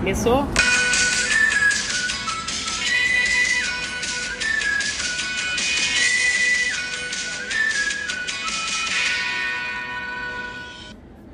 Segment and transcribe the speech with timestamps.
[0.00, 0.46] Começou?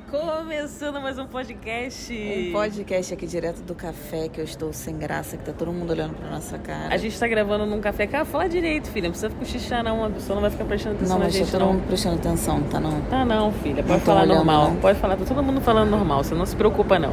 [0.09, 2.13] Começando mais um podcast.
[2.13, 5.91] Um podcast aqui direto do café, que eu estou sem graça, que tá todo mundo
[5.91, 6.93] olhando pra nossa cara.
[6.93, 8.07] A gente tá gravando num café.
[8.07, 9.09] Cara, fala direito, filha.
[9.09, 10.05] Não precisa cochichar, não.
[10.05, 11.73] A pessoa não vai ficar prestando atenção Não, na mas tá todo não.
[11.73, 13.01] mundo prestando atenção, tá não?
[13.01, 13.83] Tá não, filha.
[13.83, 14.69] Pode Não falar olhando, normal.
[14.69, 14.75] não.
[14.77, 15.17] Pode falar.
[15.17, 16.23] Tá todo mundo falando normal.
[16.23, 17.11] Você não se preocupa, não.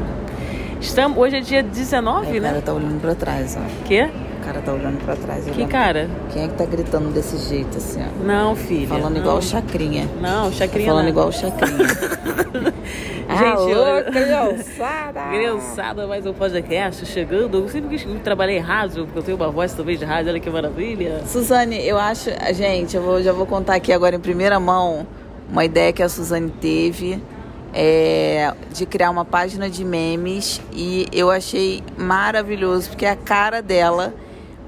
[0.84, 1.16] Estamos...
[1.18, 2.48] Hoje é dia 19, Aí o né?
[2.50, 3.84] cara tá olhando pra trás, ó.
[3.86, 4.08] Quê?
[4.40, 5.44] O cara tá olhando pra trás.
[5.46, 6.10] Que cara?
[6.30, 8.24] Quem é que tá gritando desse jeito, assim, ó?
[8.24, 8.86] Não, filha.
[8.88, 9.20] Falando não.
[9.20, 10.06] igual o Chacrinha.
[10.20, 11.10] Não, Tá Chacrinha falando não.
[11.10, 11.78] igual o Chacrinha.
[13.38, 15.20] Gente, eu- criançada!
[15.32, 17.56] Criançada, mais um podcast chegando.
[17.58, 20.38] Eu sempre quis trabalhar em rádio, porque eu tenho uma voz também de rádio, olha
[20.40, 21.22] que maravilha.
[21.26, 22.28] Suzane, eu acho.
[22.52, 25.06] Gente, eu vou- já vou contar aqui agora em primeira mão
[25.50, 27.20] uma ideia que a Suzane teve
[27.74, 33.60] é, de criar uma página de memes e eu achei maravilhoso, porque é a cara
[33.60, 34.14] dela.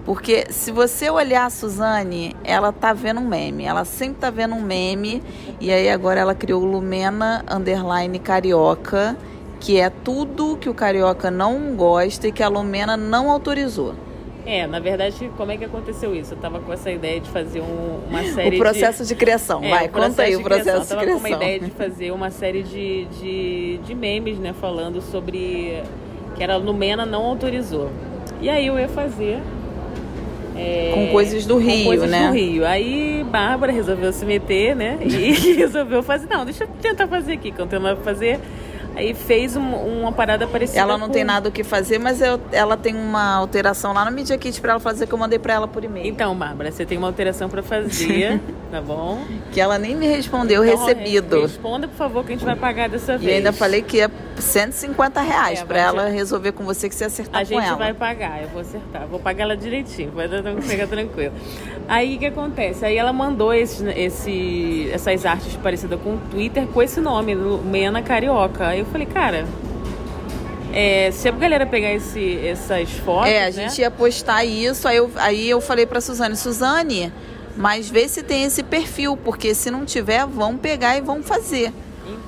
[0.05, 3.65] Porque se você olhar a Suzane, ela tá vendo um meme.
[3.65, 5.21] Ela sempre tá vendo um meme.
[5.61, 9.17] E aí agora ela criou Lumena Underline Carioca,
[9.59, 13.95] que é tudo que o Carioca não gosta e que a Lumena não autorizou.
[14.47, 16.35] É, na verdade, como é que aconteceu isso?
[16.35, 19.61] Eu tava com essa ideia de fazer um- uma série O processo de, criação.
[19.61, 19.67] de...
[19.67, 20.65] É, Vai, conta aí o criação.
[20.65, 21.21] processo Eu de tava criação.
[21.23, 24.55] com uma ideia de fazer uma série de, de, de memes, né?
[24.61, 25.83] Falando sobre...
[26.37, 27.91] Que era Lumena não autorizou.
[28.41, 29.39] E aí eu ia fazer...
[30.57, 32.29] é, Com coisas do com Rio, coisas né?
[32.29, 32.67] do Rio.
[32.67, 34.99] Aí Bárbara resolveu se meter, né?
[35.03, 36.29] E resolveu fazer.
[36.29, 37.51] Não, deixa eu tentar fazer aqui.
[37.53, 38.39] Quando eu fazer,
[38.97, 39.61] aí fez um-
[40.01, 40.81] uma parada parecida.
[40.81, 44.05] Ela não com- tem nada o que fazer, mas eu- ela tem uma alteração lá
[44.05, 46.07] no Media Kit pra ela fazer que eu mandei pra ela por e-mail.
[46.09, 48.41] Então, Bárbara, você tem uma alteração pra fazer,
[48.73, 49.21] tá bom?
[49.53, 51.43] Que ela nem me respondeu Então, recebido.
[51.43, 53.37] Responda, por favor, que a gente vai pagar dessa E vez.
[53.37, 57.05] ainda falei que ia 150 reais É, pra vai ela resolver com você que você
[57.05, 57.77] acertar A com gente ela.
[57.77, 59.07] vai pagar, eu vou acertar.
[59.07, 61.33] Vou pagar ela direitinho, vai dar- ficar tranquilo.
[61.89, 62.85] Aí o que acontece?
[62.85, 68.03] Aí ela mandou esses, esse, essas artes parecidas com o Twitter com esse nome, Mena
[68.03, 68.67] Carioca.
[68.69, 69.47] Aí eu falei, cara,
[70.73, 73.29] é, se a galera pegar esse, essas fotos.
[73.29, 73.53] É, a né?
[73.53, 77.13] gente ia postar isso, aí eu, aí eu falei pra Suzane, Suzane,
[77.57, 81.73] mas vê se tem esse perfil, porque se não tiver, vão pegar e vão fazer.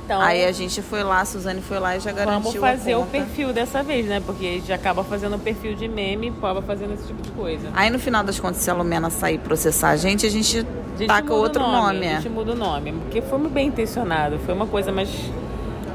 [0.09, 2.95] Então, Aí a gente foi lá, a Suzane foi lá e já garantiu vamos fazer
[2.95, 4.23] a o perfil dessa vez, né?
[4.25, 7.31] Porque a gente acaba fazendo o perfil de meme e acaba fazendo esse tipo de
[7.33, 7.69] coisa.
[7.75, 10.99] Aí no final das contas, se a Lumena sair processar a gente, a gente, A
[10.99, 12.07] gente taca outro nome.
[12.07, 12.15] A é.
[12.17, 15.11] gente muda o nome, porque foi bem intencionado, foi uma coisa mais,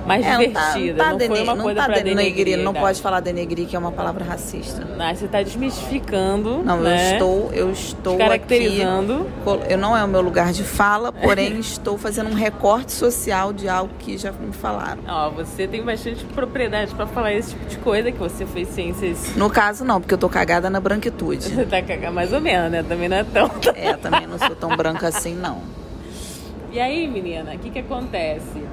[0.06, 1.96] mais É, não tá, divertida, não, tá não, foi dene- uma não coisa tá pra
[1.96, 2.58] denegrir, denegrir.
[2.64, 2.80] não né?
[2.80, 4.86] pode falar denegrir, que é uma palavra racista.
[5.00, 7.10] Ah, você tá desmistificando, Não, né?
[7.10, 9.28] eu estou, eu estou Caracterizando.
[9.70, 13.68] Eu não é o meu lugar de fala, porém estou fazendo um recorte social de
[13.70, 15.02] algo que já me falaram.
[15.08, 19.34] Ó, você tem bastante propriedade pra falar esse tipo de coisa, que você fez ciências...
[19.38, 21.44] No caso não, porque eu tô cagada na branquitude.
[21.50, 22.84] Você tá cagando mais ou menos, né?
[22.84, 23.50] Também não é tão...
[23.76, 25.60] É, também não sou tão branca assim não.
[26.72, 28.64] E aí, menina, o que que acontece?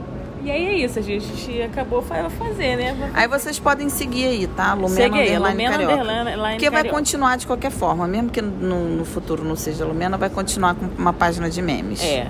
[0.42, 3.10] E aí é isso, a gente acabou fa- fazer, né?
[3.12, 4.72] Aí vocês podem seguir aí, tá?
[4.72, 6.02] Lumena Segue Underline Lumena Carioca.
[6.02, 10.16] Underline Porque vai continuar de qualquer forma, mesmo que no, no futuro não seja Lumena,
[10.16, 12.02] vai continuar com uma página de memes.
[12.02, 12.26] É,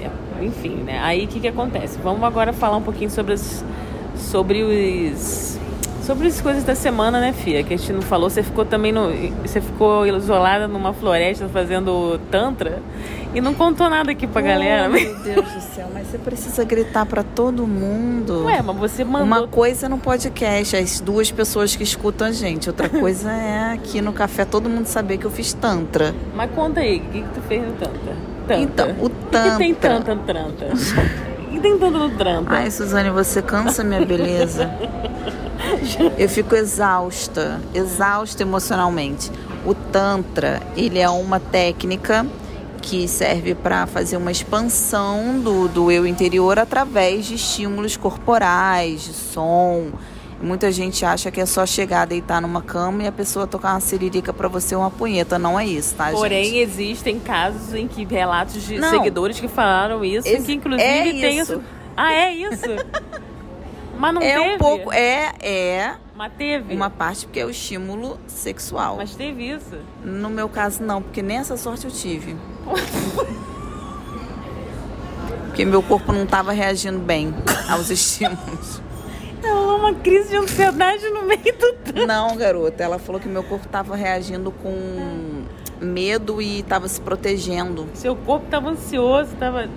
[0.00, 0.10] é,
[0.44, 0.98] enfim, né?
[1.02, 1.98] Aí o que, que acontece?
[2.02, 3.62] Vamos agora falar um pouquinho sobre os.
[4.16, 5.58] Sobre os.
[6.02, 7.62] Sobre as coisas da semana, né, Fia?
[7.62, 8.28] Que a gente não falou.
[8.28, 9.10] Você ficou também no.
[9.42, 12.82] Você ficou isolada numa floresta fazendo Tantra
[13.32, 14.88] e não contou nada aqui pra galera.
[14.88, 18.44] Oh, meu Deus do céu, mas você precisa gritar pra todo mundo.
[18.46, 19.26] Ué, mas você mandou.
[19.26, 22.68] Uma coisa é no podcast, as duas pessoas que escutam a gente.
[22.68, 26.12] Outra coisa é aqui no café todo mundo saber que eu fiz tantra.
[26.34, 28.16] Mas conta aí, o que, que tu fez no Tantra?
[28.48, 28.58] Tantra.
[28.58, 30.16] Então, o O que, tem Tantra?
[30.16, 30.68] Tantra Tantra?
[30.74, 32.56] O que tem Tantra no Tantra?
[32.58, 34.68] Ai, Suzane, você cansa minha beleza.
[36.18, 39.30] Eu fico exausta, exausta emocionalmente.
[39.64, 42.26] O Tantra, ele é uma técnica
[42.80, 49.12] que serve para fazer uma expansão do, do eu interior através de estímulos corporais, de
[49.12, 49.86] som.
[50.42, 53.80] Muita gente acha que é só chegar, deitar numa cama e a pessoa tocar uma
[53.80, 55.38] siririca para você ou uma punheta.
[55.38, 56.56] Não é isso, tá, Porém, gente?
[56.58, 58.90] existem casos em que relatos de Não.
[58.90, 61.52] seguidores que falaram isso, Ex- que inclusive é tem isso.
[61.52, 61.62] isso.
[61.96, 62.64] Ah, é isso?
[64.02, 64.54] Mas não É teve?
[64.54, 66.74] um pouco, é, é Mas teve.
[66.74, 68.96] uma parte porque é o estímulo sexual.
[68.96, 69.78] Mas teve isso.
[70.04, 72.36] No meu caso, não, porque nem essa sorte eu tive.
[75.46, 77.32] Porque meu corpo não estava reagindo bem
[77.70, 78.80] aos estímulos.
[79.44, 82.04] É uma crise de ansiedade no meio do tanto.
[82.06, 82.82] Não, garota.
[82.82, 85.44] Ela falou que meu corpo estava reagindo com
[85.80, 87.86] medo e estava se protegendo.
[87.94, 89.68] Seu corpo tava ansioso, tava.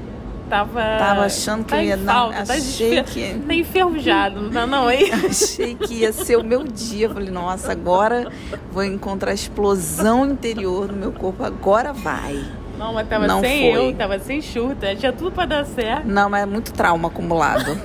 [0.49, 0.81] Tava.
[0.97, 4.65] Tava achando que tá ia em dar- falta, tá, achei que- tá enferrujado, não tá
[4.67, 5.09] não, hein?
[5.25, 7.09] Achei que ia ser o meu dia.
[7.09, 8.31] Falei, nossa, agora
[8.71, 11.43] vou encontrar a explosão interior no meu corpo.
[11.43, 12.43] Agora vai.
[12.77, 13.89] Não, mas tava Não sem foi.
[13.89, 16.05] eu, tava sem churta, tinha tudo pra dar certo.
[16.07, 17.77] Não, mas é muito trauma acumulado.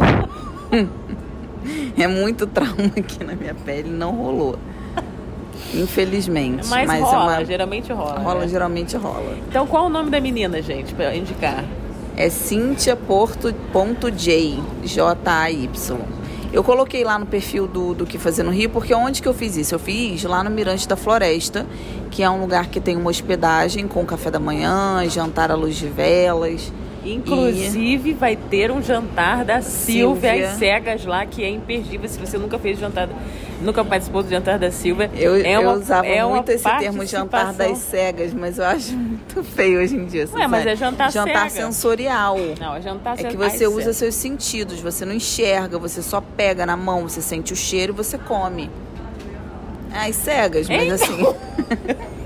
[1.97, 3.89] é muito trauma aqui na minha pele.
[3.89, 4.59] Não rolou.
[5.75, 6.67] Infelizmente.
[6.67, 7.45] Mas, mas rola, é uma...
[7.45, 8.19] geralmente rola.
[8.19, 8.49] Rola, né?
[8.49, 9.37] geralmente rola.
[9.49, 11.65] Então qual o nome da menina, gente, pra indicar?
[12.21, 12.99] É cintia.j,
[14.85, 15.99] J-A-Y.
[16.53, 19.33] Eu coloquei lá no perfil do, do Que Fazer no Rio, porque onde que eu
[19.33, 19.75] fiz isso?
[19.75, 21.65] Eu fiz lá no Mirante da Floresta,
[22.11, 25.77] que é um lugar que tem uma hospedagem com café da manhã, jantar à luz
[25.77, 26.71] de velas.
[27.05, 30.51] Inclusive, vai ter um jantar da Silvia, Silvia.
[30.51, 32.09] às cegas lá, que é imperdível.
[32.09, 33.09] Se você nunca fez jantar,
[33.63, 37.05] nunca participou do jantar da Silvia, Eu, é eu uma, usava é muito esse termo
[37.07, 40.29] jantar das cegas, mas eu acho muito feio hoje em dia.
[40.49, 41.67] Mas é jantar Jantar cega.
[41.67, 42.37] sensorial.
[42.61, 46.67] Não, é jantar É que você usa seus sentidos, você não enxerga, você só pega
[46.67, 48.71] na mão, você sente o cheiro e você come.
[49.93, 50.95] As cegas, mas Eita!
[50.95, 51.25] assim.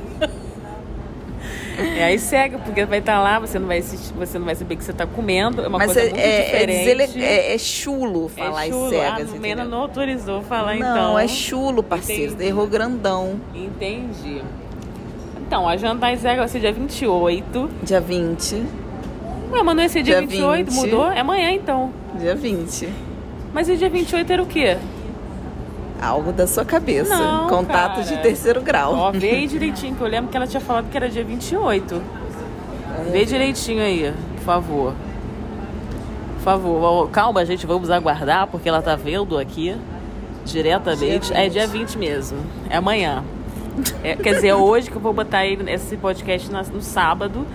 [1.76, 4.76] É aí cega, porque vai estar lá, você não vai você não vai saber o
[4.78, 5.62] que você está comendo.
[5.62, 7.22] É uma Mas coisa é, muito é, é, diferente.
[7.24, 8.90] é- é chulo falar é chulo.
[8.90, 9.30] cegas.
[9.32, 11.18] Ah, a Mena não autorizou falar não, então.
[11.18, 12.32] é chulo, parceiro.
[12.32, 12.48] Entendi.
[12.48, 13.40] Errou grandão.
[13.54, 14.42] Entendi.
[15.46, 17.70] Então, a jantar em cega vai ser dia 28.
[17.82, 18.62] Dia 20.
[19.52, 20.70] Ué, mas não é ser dia, Dia 28?
[20.70, 20.74] 20.
[20.80, 21.10] Mudou?
[21.12, 21.92] É amanhã então.
[22.18, 22.88] Dia 20.
[23.52, 24.76] Mas o dia 28 era o quê?
[26.04, 27.16] Algo da sua cabeça.
[27.16, 28.02] Não, Contato cara.
[28.02, 28.94] de terceiro grau.
[28.94, 32.02] Ó, vê direitinho, que eu lembro que ela tinha falado que era dia 28.
[33.10, 34.94] Vê direitinho aí, por favor.
[36.36, 37.10] Por favor.
[37.10, 39.76] Calma, gente, vamos aguardar, porque ela tá vendo aqui
[40.44, 41.28] diretamente.
[41.32, 41.52] Dia É 20.
[41.52, 42.38] dia 20 mesmo.
[42.68, 43.24] É amanhã.
[44.04, 47.46] É, quer dizer, é hoje que eu vou botar esse podcast no sábado.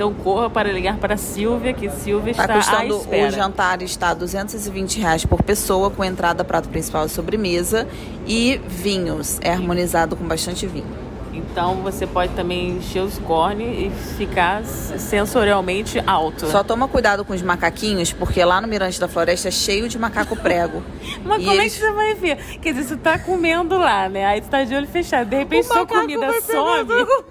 [0.00, 3.28] Então corra para ligar para a Silvia, que Silvia Tá está à custando espera.
[3.28, 7.86] o jantar está 220 reais por pessoa, com entrada, prato principal e sobremesa.
[8.26, 9.38] E vinhos.
[9.42, 10.86] É harmonizado com bastante vinho.
[11.34, 16.46] Então você pode também encher os cornes e ficar sensorialmente alto.
[16.46, 19.98] Só toma cuidado com os macaquinhos, porque lá no Mirante da Floresta é cheio de
[19.98, 20.82] macaco prego.
[21.26, 22.36] Mas E como eles- é que você vai ver?
[22.58, 24.24] Quer dizer, você tá comendo lá, né?
[24.24, 25.28] Aí tu tá de olho fechado.
[25.28, 26.88] De repente, sua comida some.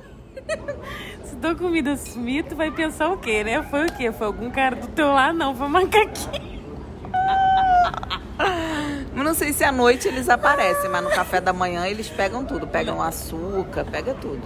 [1.39, 3.61] tua comida sumir, tu vai pensar o quê, né?
[3.63, 4.11] Foi o quê?
[4.11, 5.37] Foi algum cara do teu lado?
[5.37, 6.59] Não, foi um macaquinho.
[9.15, 12.45] Eu não sei se à noite eles aparecem, mas no café da manhã eles pegam
[12.45, 12.65] tudo.
[12.67, 14.41] Pegam açúcar, pega tudo.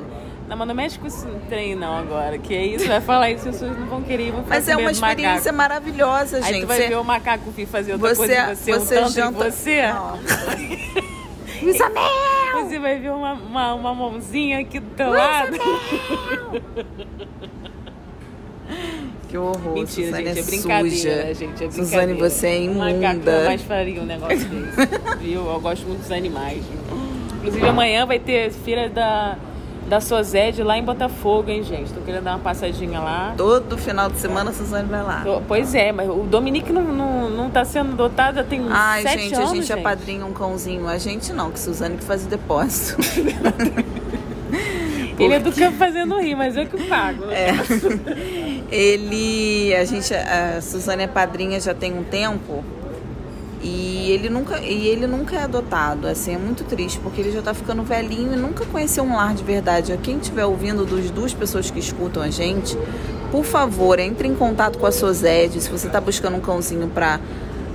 [0.47, 2.37] Não, mas não mexe com esse trem não agora.
[2.37, 4.91] Que é isso, vai falar isso, as pessoas não vão querer vão Mas é uma
[4.91, 5.19] do macaco.
[5.21, 6.61] experiência maravilhosa, Aí gente.
[6.61, 8.95] tu vai Você- ver o macaco vir fazer outra você, coisa que você, um você
[8.95, 9.47] tanto janta.
[9.47, 9.87] em você.
[9.93, 10.57] Nossa.
[11.61, 12.32] Luísa Mel!
[12.73, 15.55] Você vai ver uma, uma, uma mãozinha aqui do teu lado.
[19.29, 21.33] Que horror, Mentira, Suzane gente, é é brincadeira, suja.
[21.33, 22.29] gente, é Suzane, brincadeira.
[22.29, 23.31] você é macaco imunda.
[23.41, 25.45] jamais faria um negócio desse, viu?
[25.51, 26.63] Eu gosto muito dos animais.
[27.37, 29.35] Inclusive, amanhã vai ter feira da,
[29.87, 31.91] da Sozed lá em Botafogo, hein, gente?
[31.91, 33.33] Tô querendo dar uma passadinha lá.
[33.37, 35.23] Todo final de semana a Suzane vai lá.
[35.47, 39.35] Pois é, mas o Dominique não, não, não tá sendo dotado tem Ai, sete gente,
[39.35, 39.79] anos, a gente, gente.
[39.79, 40.87] apadrinha um cãozinho.
[40.87, 43.01] A gente não, que Suzane que faz o depósito.
[45.19, 47.25] Ele é do que fazendo rir, mas eu que pago.
[47.29, 47.51] É.
[48.71, 52.63] Ele, a gente, a Suzane é padrinha já tem um tempo
[53.63, 56.07] e ele nunca, e ele nunca é adotado.
[56.07, 59.33] Assim, é muito triste porque ele já tá ficando velhinho e nunca conheceu um lar
[59.33, 59.97] de verdade.
[60.03, 62.77] Quem estiver ouvindo dos duas pessoas que escutam a gente,
[63.31, 67.19] por favor, entre em contato com a Sozed se você tá buscando um cãozinho pra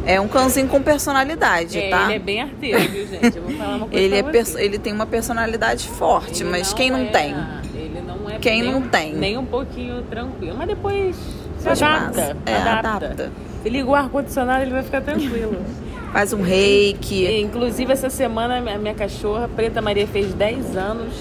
[0.07, 2.05] é um cãozinho com personalidade, É, tá?
[2.05, 3.37] Ele é bem arteiro, viu, gente?
[3.37, 6.77] Eu vou falar uma coisa Ele, é ele tem uma personalidade forte, Ele mas não
[6.77, 7.35] quem não é- tem?
[7.75, 9.15] Ele não é Quem nem, não tem?
[9.15, 10.55] Nem um pouquinho tranquilo.
[10.57, 11.17] Mas depois
[11.59, 12.07] se adapta.
[12.07, 12.37] massa.
[12.47, 12.89] É, adapta.
[13.07, 13.33] adapta.
[13.65, 15.57] Liga o ar-condicionado, ele vai ficar tranquilo.
[16.13, 17.27] Faz um reiki.
[17.41, 21.13] Inclusive, essa semana, a minha cachorra, Preta Maria, fez 10 anos.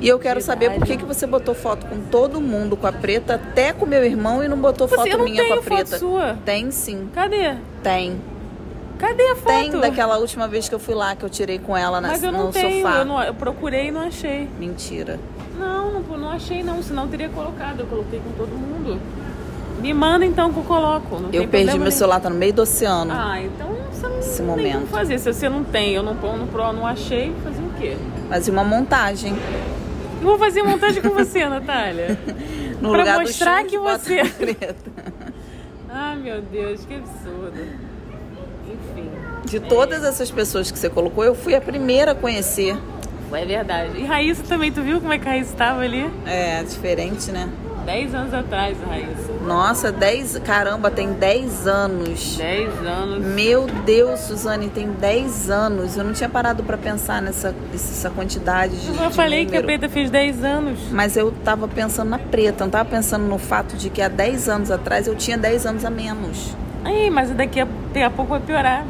[0.00, 2.92] E eu quero saber por que, que você botou foto com todo mundo com a
[2.92, 5.62] preta, até com meu irmão, e não botou Você, foto não minha com a tenho
[5.62, 5.98] foto preta.
[5.98, 6.36] sua.
[6.44, 7.54] Tem sim, Cadê?
[7.82, 8.20] tem.
[8.98, 9.46] Cadê a foto?
[9.46, 12.22] Tem daquela última vez que eu fui lá, que eu tirei com ela na, Mas
[12.22, 12.82] eu não no tenho.
[12.84, 12.98] sofá.
[12.98, 14.48] Eu, não- eu procurei e não achei.
[14.58, 15.18] Mentira.
[15.58, 17.80] Não, não, não achei não, senão eu teria colocado.
[17.80, 19.00] Eu coloquei com todo mundo.
[19.82, 21.18] Me manda então que eu coloco.
[21.18, 21.90] Não Eu perdi meu nenhum.
[21.90, 23.12] celular, tá no meio do oceano.
[23.12, 24.18] Ah, então você não
[24.54, 25.18] Esse tem como fazer.
[25.18, 27.96] Se você não tem, eu não pôr no Pro, não achei, fazer o quê?
[28.28, 29.34] Fazer uma montagem.
[30.20, 32.16] Eu vou fazer montagem com você, Natália.
[32.80, 34.22] No Pra lugar mostrar do que você-.
[35.94, 37.52] Ah, meu Deus, que absurdo.
[38.66, 39.10] Enfim,
[39.44, 42.78] De todas essas pessoas que você colocou, eu fui a primeira a conhecer.
[43.30, 43.98] é verdade.
[44.00, 46.08] E Raíssa também, tu viu como é que a Raíssa estava ali?
[46.24, 47.46] É, diferente, né?
[47.84, 49.32] 10 anos atrás, Raíssa.
[49.44, 50.38] Nossa, 10.
[50.38, 52.36] Caramba, tem 10 anos.
[52.36, 53.26] 10 anos.
[53.26, 55.96] Meu Deus, Suzane, tem 10 anos.
[55.96, 58.88] Eu não tinha parado pra pensar nessa, nessa quantidade de.
[58.88, 59.78] Eu de falei que a número.
[59.78, 60.78] Preta fez 10 anos.
[60.90, 64.48] Mas eu tava pensando na preta, não tava pensando no fato de que há 10
[64.48, 66.54] anos atrás eu tinha 10 anos a menos.
[66.84, 68.84] Aí, mas daqui a, daqui a pouco vai piorar.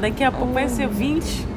[0.00, 1.53] Daqui a pouco vai ser 20.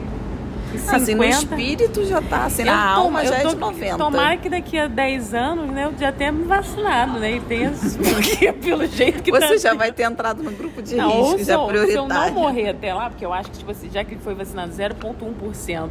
[0.72, 0.96] 50.
[0.96, 3.98] Assim, no espírito já tá, assim, na Eu alma já é tô- de 90.
[3.98, 7.34] Tomara que daqui a 10 anos, né, eu já tenha me vacinado, né?
[7.36, 7.72] E tenha.
[7.72, 11.44] Porque pelo jeito que tá Você já vai ter entrado no grupo de Não, risco,
[11.46, 14.04] já eu, se eu não morrer até lá, porque eu acho que, tipo assim, já
[14.04, 15.90] que foi vacinado 0,1%,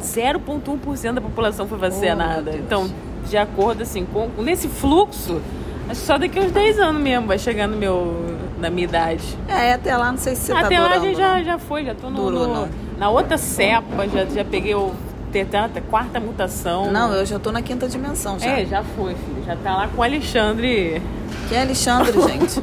[0.00, 2.40] 0,1% da população foi vacinada.
[2.40, 2.64] Oh, meu Deus.
[2.64, 2.90] então,
[3.28, 5.40] de acordo, assim, com, nesse fluxo,
[5.88, 8.84] acho que só daqui a uns 10 anos mesmo vai chegar no meu, na minha
[8.84, 9.22] idade.
[9.48, 11.84] É, até lá não sei se você até tá lá durando, já, já, já foi,
[11.84, 12.68] já tô no, Durou, no-.
[13.00, 14.92] Na outra cepa, já, já peguei o
[15.32, 16.92] tetata, quarta mutação.
[16.92, 18.58] Não, eu já tô na quinta dimensão já.
[18.58, 19.42] É, já foi, filho.
[19.46, 21.00] Já tá lá com o Alexandre,
[21.48, 22.62] Quem é Alexandre, gente?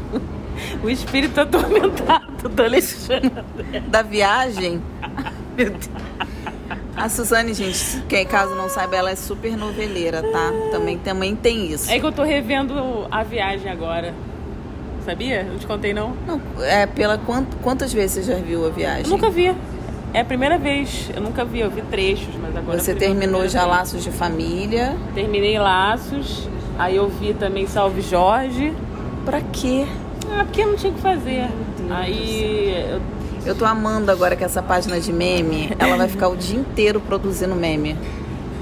[0.84, 3.32] o espírito atormentado do Alexandre.
[3.88, 4.80] da viagem.
[5.58, 5.90] Meu Deus.
[6.96, 10.52] A Suzane, gente, quem caso não saiba, ela é super noveleira, tá?
[10.72, 11.90] Também, também tem isso.
[11.90, 14.14] É que eu tô revendo a viagem agora.
[15.04, 15.44] Sabia?
[15.46, 16.14] Não te contei, não?
[16.28, 19.06] Não, é pela quant, quantas vezes você já viu a viagem?
[19.06, 19.56] Eu nunca vi.
[20.14, 21.10] É a primeira vez.
[21.16, 22.80] Eu nunca vi, eu vi trechos, mas agora.
[22.80, 23.72] Você terminou já vez.
[23.78, 24.96] Laços de Família.
[25.14, 26.48] Terminei Laços.
[26.80, 28.74] Aí eu vi também Salve Jorge.
[29.26, 29.86] Pra quê?
[30.32, 31.48] Ah, porque eu não tinha o que fazer.
[31.90, 33.02] Aí eu
[33.46, 37.00] Eu tô amando agora que essa página de meme, ela vai ficar o dia inteiro
[37.00, 37.96] produzindo meme.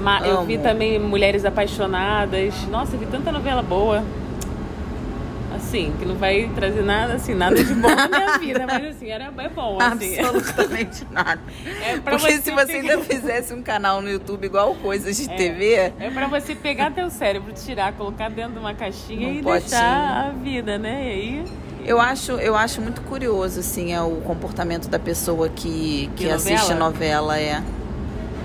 [0.00, 2.54] Ma- Eu vi também Mulheres Apaixonadas.
[2.70, 4.02] Nossa, eu vi tanta novela boa.
[5.66, 9.10] Assim, que não vai trazer nada, assim, nada de bom na minha vida, mas assim,
[9.10, 10.16] era, é bom, assim.
[10.16, 11.40] Absolutamente nada.
[11.82, 15.24] É Porque você se você pegar- ainda fizesse um canal no YouTube igual Coisas de
[15.28, 15.34] É.
[15.34, 19.60] TV, É pra você pegar teu cérebro, tirar, colocar dentro de uma caixinha e potinho.
[19.60, 21.02] deixar a vida, né?
[21.04, 21.44] E aí.
[21.84, 26.72] eu acho, eu acho muito curioso assim é o comportamento da pessoa que, que assiste
[26.74, 26.78] novela?
[26.78, 27.60] novela, é.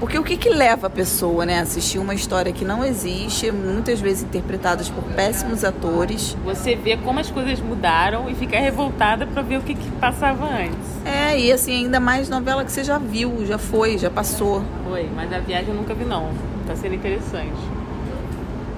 [0.02, 3.52] Porque o que que leva a pessoa, né, a assistir uma história que não existe,
[3.52, 6.36] muitas vezes interpretadas por péssimos atores?
[6.44, 10.44] Você vê como as coisas mudaram e fica revoltada pra ver o que, que passava
[10.44, 11.06] antes.
[11.06, 14.64] É, e assim, ainda mais novela que você já viu, já foi, já passou.
[14.90, 16.32] Foi, mas a viagem eu nunca vi, não.
[16.66, 17.62] Tá sendo interessante.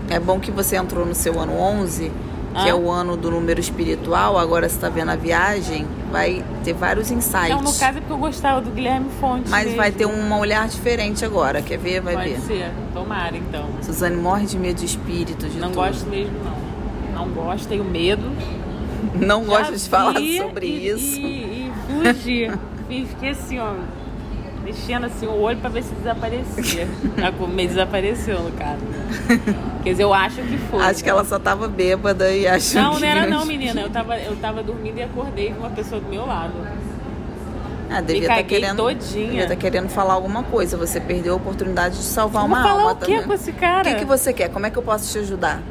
[0.09, 2.11] É bom que você entrou no seu ano 11,
[2.53, 6.73] que é o ano do número espiritual, agora você tá vendo a viagem, vai ter
[6.73, 7.45] vários insights.
[7.49, 9.49] Então, no caso é porque eu gostava do Guilherme Fontes.
[9.49, 9.77] Mas mesmo.
[9.77, 11.99] vai ter um olhar diferente agora, quer ver?
[12.01, 12.39] Vai Pode ver.
[12.41, 12.71] ser.
[12.93, 13.65] Tomara, então.
[13.81, 15.75] Suzane morre de medo de espíritos, de Não tudo.
[15.81, 17.25] gosto mesmo, não.
[17.25, 18.31] Não gosto, tenho medo.
[19.15, 21.19] Não gosto Já de falar sobre e- isso.
[21.19, 21.71] E, e
[22.13, 22.51] fugi.
[23.07, 23.73] Fiquei assim, ó,
[24.63, 26.87] mexendo assim o olho pra ver se desaparecia.
[27.21, 28.81] A me desapareceu, no caso.
[29.83, 30.81] Quer dizer, eu acho que foi.
[30.81, 31.11] Acho que né?
[31.11, 33.81] ela só tava bêbada e achou Não, que não era não, menina.
[33.81, 36.53] Eu tava, eu tava dormindo e acordei com uma pessoa do meu lado.
[37.89, 39.27] Ah, devia estar caguei querendo, todinha.
[39.31, 40.77] devia tá querendo falar alguma coisa.
[40.77, 43.21] Você perdeu a oportunidade de salvar Eu uma falar alma o também.
[43.23, 43.83] com esse O cara?
[43.83, 44.49] que, que você quer?
[44.49, 45.61] Como é que eu posso te ajudar?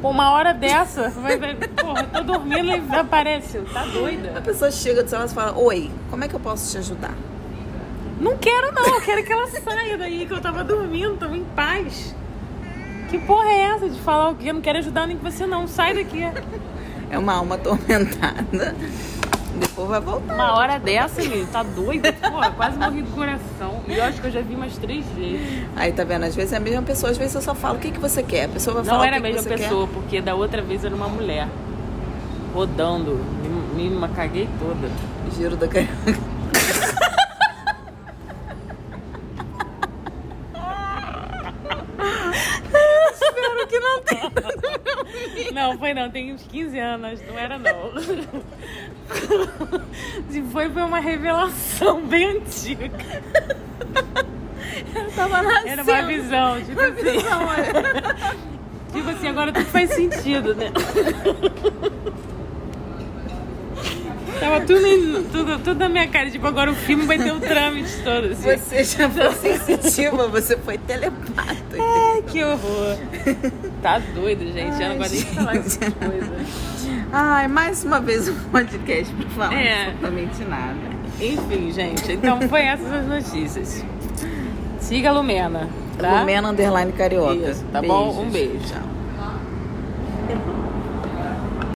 [0.00, 3.58] Pô, uma hora dessa, vai, vai, porra, eu tô dormindo e aparece.
[3.72, 4.40] Tá A doida?
[4.42, 7.14] pessoa chega do celular e fala: Oi, como é que eu posso te ajudar?
[8.20, 11.44] Não quero não, eu quero que ela saia daí, que eu tava dormindo, tava em
[11.44, 12.14] paz.
[13.08, 14.50] Que porra é essa de falar o quê?
[14.50, 16.22] Eu não quero ajudar nem você não, sai daqui.
[17.10, 18.74] É uma alma atormentada.
[19.58, 20.34] Depois vai voltar.
[20.34, 22.12] Uma hora dessa, menino, tá doida?
[22.12, 23.82] Porra, quase morri do coração.
[23.86, 25.64] E eu acho que eu já vi umas três vezes.
[25.74, 26.24] Aí tá vendo?
[26.24, 28.22] Às vezes é a mesma pessoa, às vezes eu só falo: O que, que você
[28.22, 28.44] quer?
[28.44, 31.08] A pessoa vai Não falar era a mesma pessoa, porque da outra vez era uma
[31.08, 31.48] mulher.
[32.52, 33.18] Rodando.
[33.74, 34.88] Me, me caguei toda.
[34.88, 35.36] quer.
[35.36, 35.92] Giro da carioca.
[43.12, 44.30] Espero que não tenha.
[45.66, 47.92] Não, foi não, tem uns 15 anos, não era não.
[50.52, 52.90] Foi, foi uma revelação bem antiga.
[54.94, 55.68] Eu tava nascendo.
[55.68, 57.02] Era uma visão, tipo Uma assim.
[57.02, 58.36] visão, olha.
[58.92, 60.72] Tipo assim, agora tudo faz sentido, né?
[64.48, 67.40] Tava tudo, em- tudo, tudo na minha cara, tipo, agora o filme vai ter o
[67.40, 68.56] trâmite todo, assim.
[68.56, 71.54] Você já foi sensitiva, você foi telepata.
[71.78, 72.96] Ai, que horror.
[73.82, 74.80] Tá doido, gente.
[74.82, 75.66] Eu não gosto nem de falar gente.
[75.66, 76.46] essas coisas.
[77.12, 79.82] Ai, mais uma vez um podcast pra falar É.
[79.86, 80.96] absolutamente nada.
[81.20, 82.12] Enfim, gente.
[82.12, 83.84] Então foi essas as notícias.
[84.80, 86.20] Siga a Lumena, tá?
[86.20, 87.50] Lumena Underline Carioca.
[87.50, 88.20] Isso, tá bom?
[88.22, 88.58] Um beijo.
[88.66, 88.95] Tchau.